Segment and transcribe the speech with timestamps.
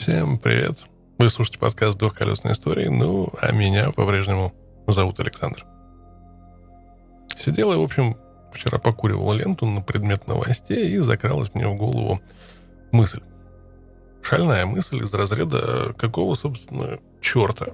[0.00, 0.78] Всем привет.
[1.18, 4.54] Вы слушаете подкаст «Двухколесные истории», ну, а меня по-прежнему
[4.86, 5.66] зовут Александр.
[7.36, 8.16] Сидел я, в общем,
[8.52, 12.20] вчера покуривал ленту на предмет новостей, и закралась мне в голову
[12.92, 13.20] мысль.
[14.22, 17.72] Шальная мысль из разряда какого, собственно, черта.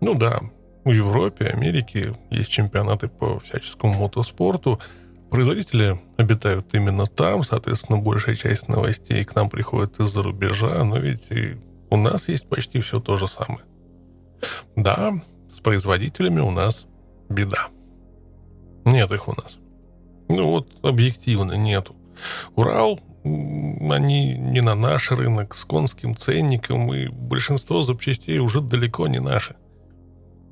[0.00, 0.40] Ну да,
[0.84, 4.80] в Европе, Америке есть чемпионаты по всяческому мотоспорту,
[5.30, 11.30] Производители обитают именно там, соответственно, большая часть новостей к нам приходит из-за рубежа, но ведь
[11.30, 11.56] и
[11.90, 13.62] у нас есть почти все то же самое.
[14.76, 15.12] Да,
[15.54, 16.86] с производителями у нас
[17.28, 17.68] беда.
[18.84, 19.56] Нет их у нас.
[20.28, 21.94] Ну вот, объективно нету.
[22.54, 29.20] Урал, они не на наш рынок, с конским ценником, и большинство запчастей уже далеко не
[29.20, 29.56] наши.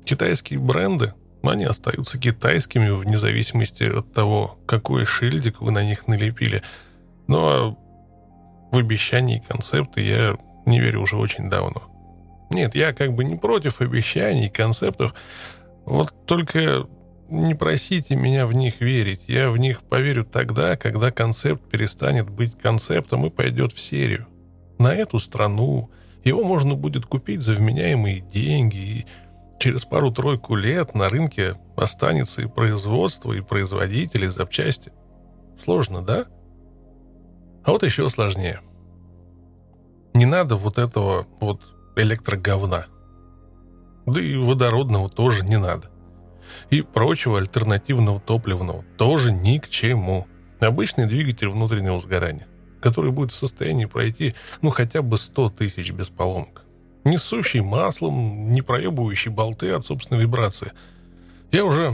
[0.05, 1.13] Китайские бренды
[1.51, 6.63] они остаются китайскими вне зависимости от того, какой шильдик вы на них налепили.
[7.27, 7.77] Но
[8.71, 11.83] в обещания и концепты я не верю уже очень давно.
[12.49, 15.13] Нет, я как бы не против обещаний и концептов,
[15.85, 16.87] вот только
[17.29, 19.23] не просите меня в них верить.
[19.27, 24.27] Я в них поверю тогда, когда концепт перестанет быть концептом и пойдет в серию.
[24.77, 25.89] На эту страну
[26.23, 29.05] его можно будет купить за вменяемые деньги и
[29.63, 34.91] через пару-тройку лет на рынке останется и производство, и производители, и запчасти.
[35.57, 36.25] Сложно, да?
[37.63, 38.59] А вот еще сложнее.
[40.13, 41.61] Не надо вот этого вот
[41.95, 42.87] электроговна.
[44.05, 45.89] Да и водородного тоже не надо.
[46.69, 50.27] И прочего альтернативного топливного тоже ни к чему.
[50.59, 52.47] Обычный двигатель внутреннего сгорания,
[52.81, 56.65] который будет в состоянии пройти ну хотя бы 100 тысяч без поломок
[57.03, 60.71] несущий маслом, не проебывающий болты от собственной вибрации.
[61.51, 61.93] Я уже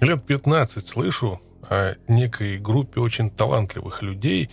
[0.00, 4.50] лет 15 слышу о некой группе очень талантливых людей,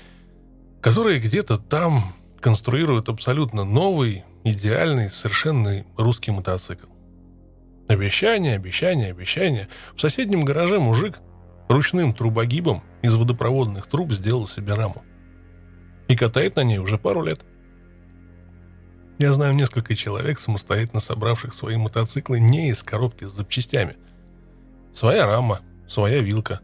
[0.82, 6.88] которые где-то там конструируют абсолютно новый, идеальный, совершенно русский мотоцикл.
[7.88, 9.70] Обещание, обещание, обещание.
[9.96, 11.20] В соседнем гараже мужик
[11.70, 15.04] ручным трубогибом из водопроводных труб сделал себе раму.
[16.08, 17.42] И катает на ней уже пару лет–
[19.20, 23.96] я знаю несколько человек, самостоятельно собравших свои мотоциклы не из коробки с запчастями.
[24.94, 26.62] Своя рама, своя вилка,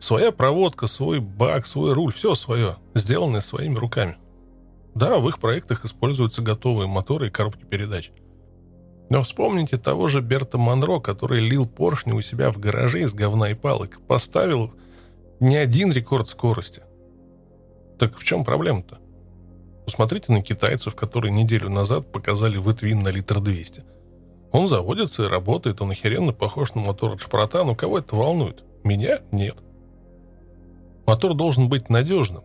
[0.00, 4.16] своя проводка, свой бак, свой руль, все свое, сделанное своими руками.
[4.94, 8.12] Да, в их проектах используются готовые моторы и коробки передач.
[9.10, 13.50] Но вспомните того же Берта Монро, который лил поршни у себя в гараже из говна
[13.50, 14.72] и палок, поставил
[15.40, 16.82] не один рекорд скорости.
[17.98, 18.98] Так в чем проблема-то?
[19.84, 23.84] Посмотрите на китайцев, которые неделю назад показали вытвин на литр 200.
[24.50, 28.62] Он заводится и работает, он охеренно похож на мотор от шпрота, но кого это волнует?
[28.82, 29.20] Меня?
[29.30, 29.56] Нет.
[31.06, 32.44] Мотор должен быть надежным.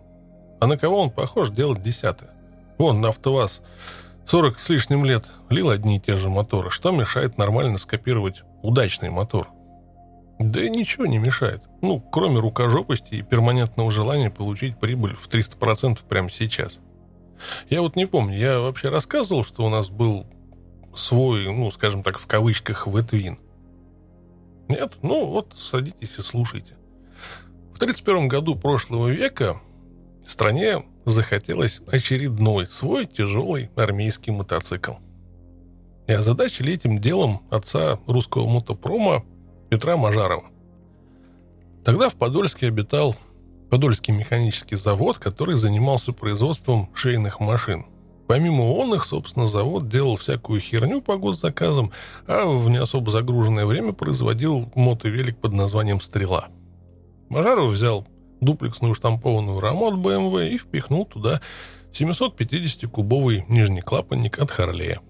[0.59, 2.31] А на кого он похож, делать десятое.
[2.77, 3.61] Вон, на АвтоВАЗ
[4.25, 6.69] 40 с лишним лет лил одни и те же моторы.
[6.69, 9.47] Что мешает нормально скопировать удачный мотор?
[10.39, 11.63] Да и ничего не мешает.
[11.81, 16.79] Ну, кроме рукожопости и перманентного желания получить прибыль в 300% прямо сейчас–
[17.69, 20.25] я вот не помню, я вообще рассказывал, что у нас был
[20.95, 23.39] свой, ну, скажем так, в кавычках, ветвин.
[24.67, 24.97] Нет?
[25.01, 26.75] Ну, вот садитесь и слушайте.
[27.73, 29.61] В 1931 году прошлого века
[30.27, 34.93] стране захотелось очередной свой тяжелый армейский мотоцикл.
[36.07, 39.23] И озадачили этим делом отца русского мотопрома
[39.69, 40.45] Петра Мажарова.
[41.83, 43.15] Тогда в Подольске обитал
[43.69, 47.85] Подольский механический завод, который занимался производством швейных машин.
[48.27, 51.91] Помимо он их, собственно, завод делал всякую херню по госзаказам,
[52.27, 56.47] а в не особо загруженное время производил мотовелик под названием «Стрела».
[57.29, 58.07] Мажаров взял
[58.41, 61.41] дуплексную штампованную раму от BMW и впихнул туда
[61.91, 65.01] 750-кубовый нижний клапанник от Харлея.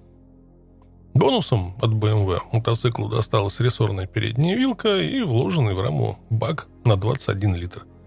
[1.14, 7.56] Бонусом от BMW мотоциклу досталась рессорная передняя вилка и вложенный в раму бак на 21
[7.56, 7.86] литр–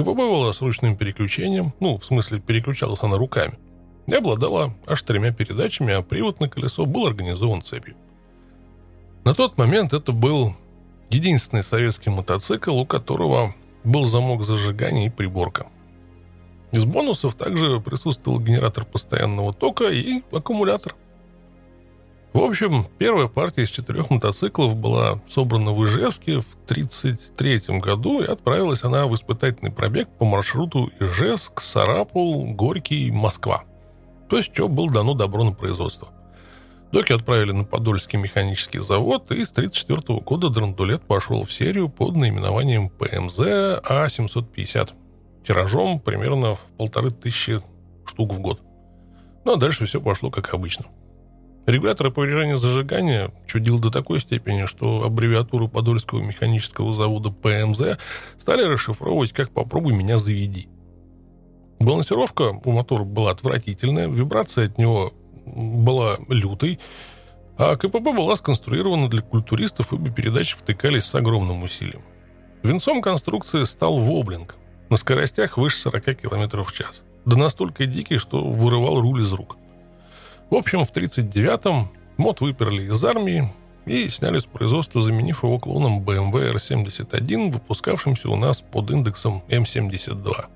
[0.00, 3.58] КПП была с ручным переключением, ну, в смысле, переключалась она руками,
[4.06, 7.96] и обладала аж тремя передачами, а привод на колесо был организован цепью.
[9.24, 10.56] На тот момент это был
[11.10, 13.54] единственный советский мотоцикл, у которого
[13.84, 15.66] был замок зажигания и приборка.
[16.72, 20.94] Из бонусов также присутствовал генератор постоянного тока и аккумулятор–
[22.32, 28.26] в общем, первая партия из четырех мотоциклов была собрана в Ижевске в 1933 году, и
[28.26, 33.64] отправилась она в испытательный пробег по маршруту Ижевск, Сарапул, Горький, Москва.
[34.28, 36.08] То есть, что было дано добро на производство.
[36.92, 42.16] Доки отправили на Подольский механический завод, и с 1934 года драндулет пошел в серию под
[42.16, 44.90] наименованием ПМЗ А750.
[45.46, 47.60] Тиражом примерно в полторы тысячи
[48.04, 48.60] штук в год.
[49.44, 50.86] Ну а дальше все пошло как обычно.
[51.66, 57.98] Регулятор оповержения зажигания чудил до такой степени, что аббревиатуру Подольского механического завода ПМЗ
[58.38, 60.68] стали расшифровывать как «попробуй меня заведи».
[61.78, 65.12] Балансировка у мотора была отвратительная, вибрация от него
[65.46, 66.78] была лютой,
[67.56, 72.02] а КПП была сконструирована для культуристов, ибо передачи втыкались с огромным усилием.
[72.62, 74.56] Венцом конструкции стал воблинг
[74.90, 77.02] на скоростях выше 40 км в час.
[77.24, 79.56] Да настолько дикий, что вырывал руль из рук.
[80.50, 83.48] В общем, в 1939-м мод выперли из армии
[83.86, 90.46] и сняли с производства, заменив его клоном BMW R71, выпускавшимся у нас под индексом M72.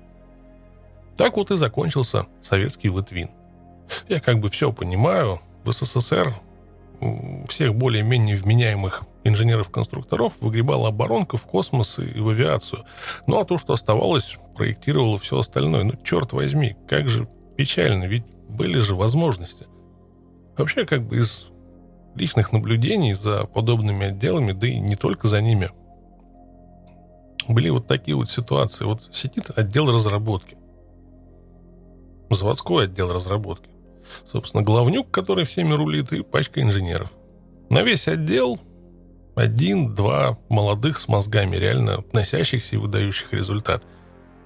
[1.15, 3.29] Так вот и закончился советский Литвин.
[4.09, 5.39] Я как бы все понимаю.
[5.63, 6.35] В СССР
[7.47, 12.83] всех более-менее вменяемых инженеров-конструкторов выгребала оборонка в космос и в авиацию.
[13.27, 15.83] Ну а то, что оставалось, проектировало все остальное.
[15.83, 19.67] Ну, черт возьми, как же печально, ведь были же возможности.
[20.57, 21.47] Вообще, как бы из
[22.15, 25.69] личных наблюдений за подобными отделами, да и не только за ними,
[27.47, 28.85] были вот такие вот ситуации.
[28.85, 30.57] Вот сидит отдел разработки
[32.29, 33.69] заводской отдел разработки.
[34.31, 37.11] Собственно, главнюк, который всеми рулит, и пачка инженеров.
[37.69, 38.59] На весь отдел
[39.35, 43.83] один-два молодых с мозгами, реально носящихся и выдающих результат.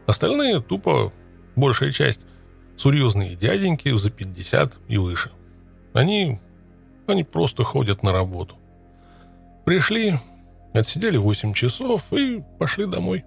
[0.08, 1.12] Остальные тупо,
[1.56, 2.22] большая часть,
[2.78, 5.32] серьезные дяденьки за 50 и выше.
[6.00, 6.40] Они,
[7.08, 8.56] они просто ходят на работу.
[9.66, 10.18] Пришли,
[10.74, 13.26] отсидели 8 часов и пошли домой.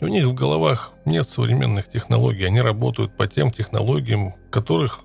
[0.00, 2.44] У них в головах нет современных технологий.
[2.44, 5.00] Они работают по тем технологиям, которых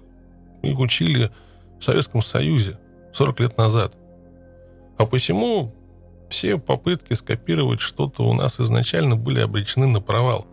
[0.62, 1.32] их учили
[1.80, 2.78] в Советском Союзе
[3.14, 3.96] 40 лет назад.
[5.00, 5.74] А посему
[6.30, 10.46] все попытки скопировать что-то у нас изначально были обречены на провал.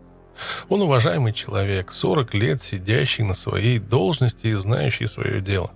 [0.69, 5.71] Он уважаемый человек, 40 лет сидящий на своей должности и знающий свое дело.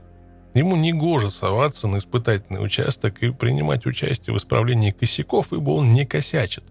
[0.54, 5.92] Ему не гоже соваться на испытательный участок и принимать участие в исправлении косяков, ибо он
[5.92, 6.64] не косячит.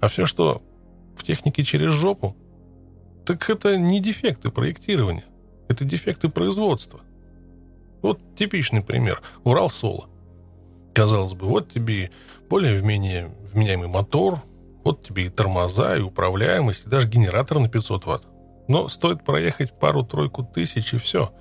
[0.00, 0.62] А все, что
[1.16, 2.36] в технике через жопу,
[3.26, 5.24] так это не дефекты проектирования,
[5.68, 7.00] это дефекты производства.
[8.02, 9.22] Вот типичный пример.
[9.44, 10.08] Урал-Соло.
[10.94, 12.10] Казалось бы, вот тебе
[12.48, 14.42] более-менее вменяемый мотор,
[14.84, 18.26] вот тебе и тормоза, и управляемость, и даже генератор на 500 ватт.
[18.68, 21.32] Но стоит проехать пару-тройку тысяч, и все.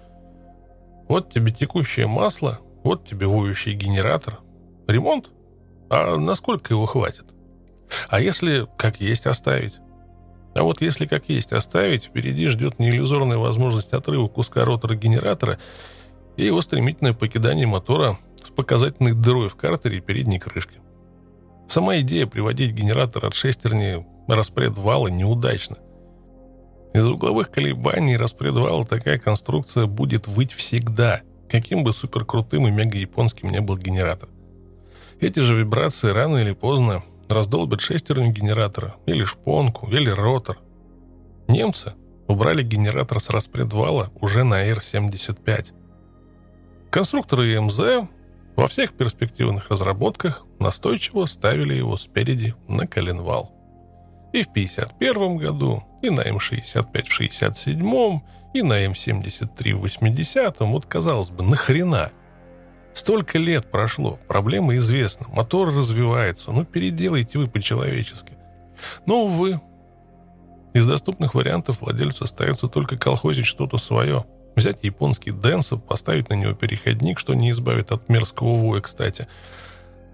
[1.08, 4.40] Вот тебе текущее масло, вот тебе воющий генератор.
[4.88, 5.30] Ремонт?
[5.90, 7.26] А насколько его хватит?
[8.10, 9.76] А если как есть оставить?
[10.56, 15.60] А вот если как есть оставить, впереди ждет неиллюзорная возможность отрыва куска ротора генератора
[16.38, 20.83] и его стремительное покидание мотора с показательной дырой в картере и передней крышке.
[21.74, 25.80] Сама идея приводить генератор от шестерни распред вала неудачна.
[26.94, 33.50] Из угловых колебаний распред вала такая конструкция будет выть всегда, каким бы суперкрутым и мега-японским
[33.50, 34.30] не был генератор.
[35.20, 40.60] Эти же вибрации рано или поздно раздолбят шестерню генератора, или шпонку, или ротор.
[41.48, 41.94] Немцы
[42.28, 45.74] убрали генератор с распредвала уже на Р-75.
[46.92, 48.08] Конструкторы МЗ
[48.56, 53.52] во всех перспективных разработках настойчиво ставили его спереди на коленвал.
[54.32, 58.20] И в 51 году, и на М65 в 67
[58.54, 62.12] и на М73 в 80 вот казалось бы, нахрена–
[62.94, 68.34] Столько лет прошло, проблема известна, мотор развивается, ну переделайте вы по-человечески.
[69.06, 69.60] Но, увы,
[70.74, 74.26] из доступных вариантов владельцу остается только колхозить что-то свое.
[74.56, 79.28] Взять японский Денсо, поставить на него переходник, что не избавит от мерзкого воя, кстати.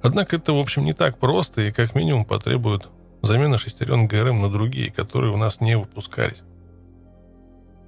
[0.02, 2.88] Однако это, в общем, не так просто и как минимум потребует
[3.22, 6.42] замена шестерен ГРМ на другие, которые у нас не выпускались.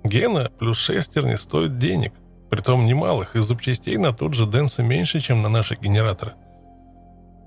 [0.03, 2.13] Гена плюс шестерни стоит денег–
[2.51, 6.34] притом немалых, и запчастей на тот же Дэнса меньше, чем на наши генераторы.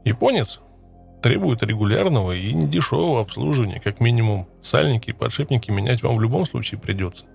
[0.05, 0.61] Японец
[1.23, 6.81] требует регулярного и недешевого обслуживания, как минимум сальники и подшипники менять вам в любом случае
[6.81, 7.27] придется.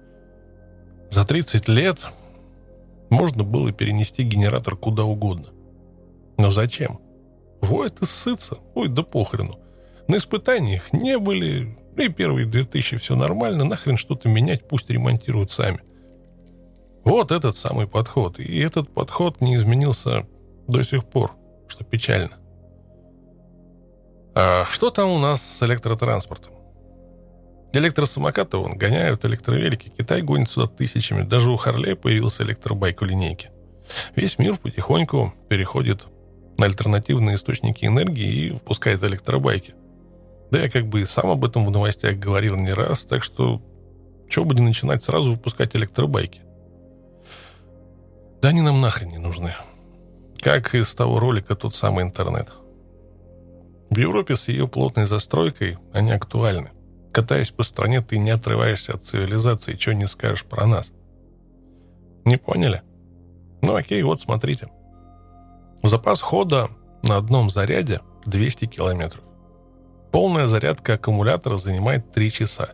[1.09, 1.99] За 30 лет
[3.09, 5.47] можно было перенести генератор куда угодно.
[6.37, 6.99] Но зачем?
[7.61, 8.57] Воет и ссыться.
[8.75, 9.59] Ой, да похрену.
[10.07, 15.81] На испытаниях не были, и первые 2000 все нормально, нахрен что-то менять, пусть ремонтируют сами.
[17.03, 18.39] Вот этот самый подход.
[18.39, 20.25] И этот подход не изменился
[20.67, 21.35] до сих пор,
[21.67, 22.37] что печально.
[24.35, 26.53] А что там у нас с электротранспортом?
[27.71, 29.93] Электросамокаты вон гоняют, электровелики.
[29.95, 31.21] Китай гонит сюда тысячами.
[31.21, 33.51] Даже у Харлей появился электробайк в линейке.
[34.15, 36.05] Весь мир потихоньку переходит
[36.57, 39.75] на альтернативные источники энергии и выпускает электробайки.
[40.51, 43.61] Да я как бы и сам об этом в новостях говорил не раз, так что
[44.29, 46.41] Чего бы не начинать сразу выпускать электробайки?
[48.41, 49.55] Да они нам нахрен не нужны.
[50.41, 52.49] Как из того ролика тот самый интернет.
[53.89, 56.71] В Европе с ее плотной застройкой они актуальны.
[57.11, 60.91] Катаясь по стране, ты не отрываешься от цивилизации, что не скажешь про нас.
[62.25, 62.83] Не поняли?
[63.61, 64.67] Ну окей, вот смотрите.
[65.81, 66.69] Запас хода
[67.03, 69.23] на одном заряде 200 километров.
[70.11, 72.73] Полная зарядка аккумулятора занимает 3 часа.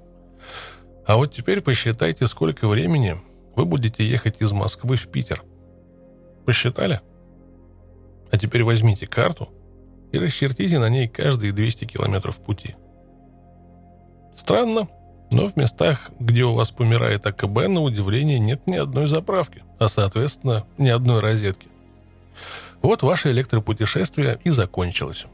[1.06, 3.22] А вот теперь посчитайте, сколько времени
[3.56, 5.44] вы будете ехать из Москвы в Питер.
[6.46, 7.02] Посчитали?
[8.32, 9.50] А теперь возьмите карту
[10.12, 12.76] и расчертите на ней каждые 200 километров пути.
[14.36, 14.88] Странно,
[15.32, 19.88] но в местах, где у вас помирает АКБ, на удивление нет ни одной заправки, а
[19.88, 21.68] соответственно ни одной розетки.
[22.82, 25.26] Вот ваше электропутешествие и закончилось.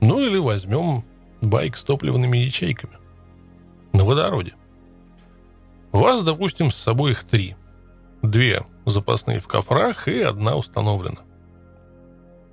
[0.00, 1.04] Ну или возьмем
[1.40, 2.94] байк с топливными ячейками.
[3.92, 4.54] На водороде.
[5.92, 7.56] У вас, допустим, с собой их три.
[8.22, 11.20] Две запасные в кофрах и одна установлена.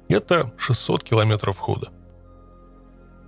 [0.10, 1.89] Это 600 километров хода.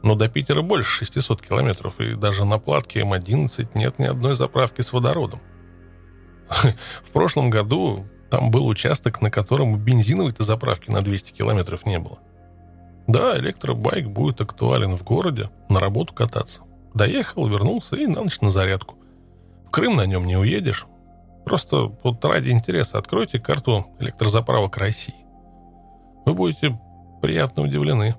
[0.03, 4.81] Но до Питера больше 600 километров, и даже на платке М11 нет ни одной заправки
[4.81, 5.41] с водородом.
[7.03, 12.19] В прошлом году там был участок, на котором бензиновой-то заправки на 200 километров не было.
[13.07, 16.61] Да, электробайк будет актуален в городе, на работу кататься.
[16.93, 18.95] Доехал, вернулся и на ночь на зарядку.
[19.67, 20.85] В Крым на нем не уедешь.
[21.45, 25.15] Просто вот ради интереса откройте карту электрозаправок России.
[26.25, 26.79] Вы будете
[27.21, 28.15] приятно удивлены.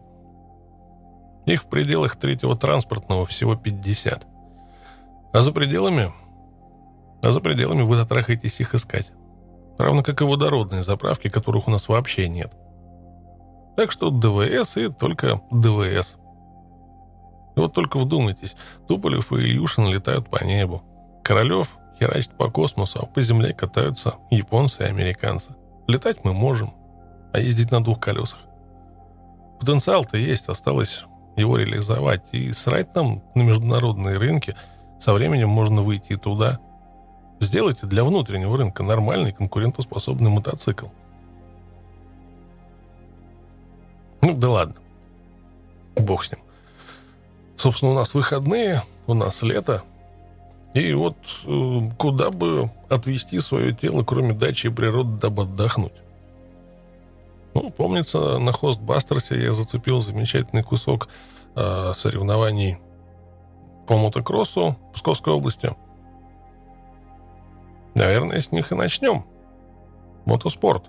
[1.46, 4.26] Их в пределах третьего транспортного всего 50.
[5.32, 6.12] А за пределами...
[7.24, 9.12] А за пределами вы затрахаетесь их искать.
[9.78, 12.52] Равно как и водородные заправки, которых у нас вообще нет.
[13.76, 16.16] Так что ДВС и только ДВС.
[17.56, 18.54] И вот только вдумайтесь,
[18.88, 20.82] Туполев и Ильюшин летают по небу.
[21.22, 25.54] Королев херачит по космосу, а по земле катаются японцы и американцы.
[25.86, 26.74] Летать мы можем,
[27.32, 28.40] а ездить на двух колесах.
[29.60, 31.04] Потенциал-то есть, осталось
[31.36, 32.22] его реализовать.
[32.32, 34.56] И срать нам на международные рынки
[35.00, 36.58] со временем можно выйти и туда.
[37.40, 40.86] Сделайте для внутреннего рынка нормальный конкурентоспособный мотоцикл.
[44.20, 44.74] Ну да ладно.
[45.96, 46.40] Бог с ним.
[47.56, 49.82] Собственно, у нас выходные, у нас лето.
[50.74, 55.92] И вот э, куда бы отвести свое тело, кроме дачи и природы, дабы отдохнуть?
[57.54, 61.08] Ну, помнится, на Хостбастерсе я зацепил замечательный кусок
[61.54, 62.78] э, соревнований
[63.86, 65.74] по мотокроссу Псковской области.
[67.94, 69.24] Наверное, с них и начнем.
[70.24, 70.84] Мотоспорт.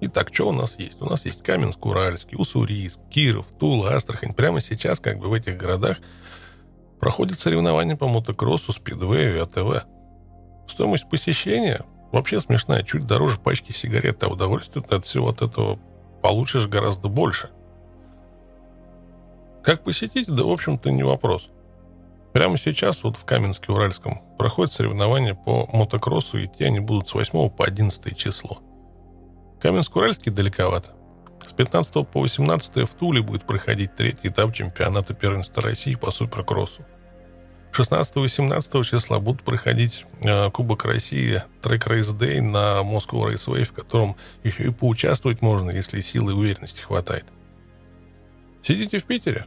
[0.00, 1.02] Итак, что у нас есть?
[1.02, 4.32] У нас есть Каменск, Уральский, Уссурийск, Киров, Тула, Астрахань.
[4.32, 5.98] Прямо сейчас, как бы в этих городах,
[6.98, 9.84] проходят соревнования по мотокроссу, спидвею и АТВ.
[10.66, 15.78] Стоимость посещения вообще смешная, чуть дороже пачки сигарет, а удовольствие от всего от этого
[16.20, 17.50] получишь гораздо больше.
[19.62, 21.50] Как посетить, да, в общем-то, не вопрос.
[22.32, 27.50] Прямо сейчас, вот в Каменске-Уральском, проходят соревнования по мотокроссу, и те они будут с 8
[27.50, 28.58] по 11 число.
[29.60, 30.92] Каменск-Уральский далековато.
[31.44, 36.84] С 15 по 18 в Туле будет проходить третий этап чемпионата первенства России по суперкроссу.
[37.72, 44.16] 16-18 числа будут проходить э, Кубок России Трек Рейс Day на Moscow Raceway, в котором
[44.42, 47.26] еще и поучаствовать можно, если силы и уверенности хватает.
[48.62, 49.46] Сидите в Питере?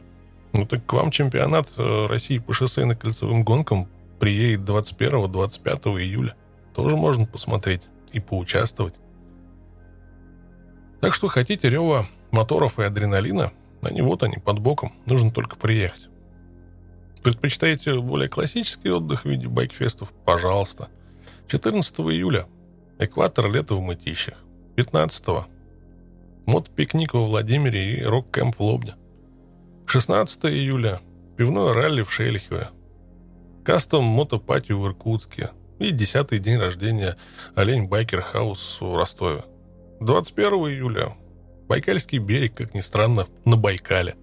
[0.52, 3.88] Ну так к вам чемпионат э, России по шоссейно-кольцевым гонкам
[4.18, 6.34] приедет 21-25 июля.
[6.74, 8.94] Тоже можно посмотреть и поучаствовать.
[11.00, 13.52] Так что хотите рева моторов и адреналина,
[13.82, 16.08] они вот они, под боком, нужно только приехать.
[17.24, 20.12] Предпочитаете более классический отдых в виде байкфестов?
[20.26, 20.90] Пожалуйста.
[21.48, 22.46] 14 июля.
[22.98, 24.34] Экватор лета в Мытищах.
[24.76, 25.46] 15
[26.44, 28.94] мотопикник во Владимире и рок-кэмп в Лобне.
[29.86, 31.00] 16 июля.
[31.38, 32.68] Пивное ралли в Шелихове.
[33.64, 35.52] Custom Moto Party в Иркутске.
[35.78, 37.16] И 10 день рождения
[37.54, 39.44] Олень Biker House в Ростове.
[40.00, 41.16] 21 июля.
[41.68, 44.16] Байкальский берег, как ни странно, на Байкале.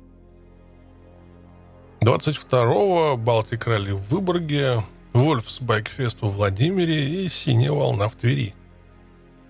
[2.04, 8.56] 22-го Балтик Ралли в Выборге, Вольфс Байкфест во Владимире и Синяя волна в Твери.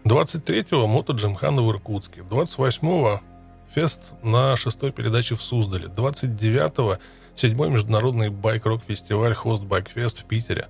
[0.03, 2.21] 23-го Мото Джимхана в Иркутске.
[2.21, 3.21] 28-го
[3.69, 5.87] Фест на шестой передаче в Суздале.
[5.87, 6.97] 29-го
[7.35, 10.67] седьмой международный байк-рок фестиваль Хост Байкфест в Питере.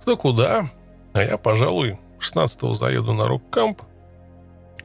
[0.00, 0.70] Кто куда,
[1.12, 3.82] а я, пожалуй, 16-го заеду на рок-камп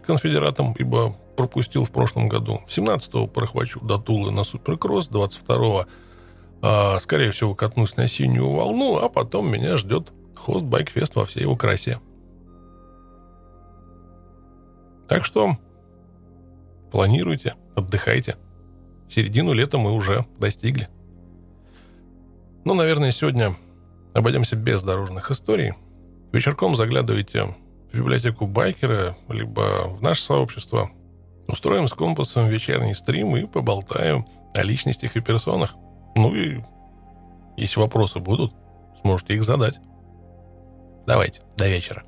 [0.08, 2.62] конфедератом, ибо пропустил в прошлом году.
[2.68, 5.86] 17-го прохвачу до Тулы на Суперкросс, 22-го
[6.62, 11.42] А, скорее всего, катнусь на синюю волну, а потом меня ждет хост Байкфест во всей
[11.42, 12.00] его красе.
[15.08, 15.58] Так что
[16.92, 18.38] планируйте, отдыхайте.
[19.10, 20.90] Середину лета мы уже достигли.
[22.66, 23.56] Ну, наверное, сегодня
[24.14, 25.74] обойдемся без дорожных историй.
[26.34, 27.56] Вечерком заглядывайте
[27.92, 30.92] в библиотеку байкера, либо в наше сообщество.
[31.48, 35.76] Устроим с компасом вечерний стрим и поболтаем о личностях и персонах.
[36.16, 36.62] Ну и
[37.56, 38.54] если вопросы будут,
[39.02, 39.80] сможете их задать.
[41.06, 42.04] Давайте, до вечера.